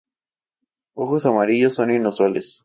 Ojos 0.95 1.27
amarillos 1.27 1.75
son 1.75 1.91
inusuales. 1.91 2.59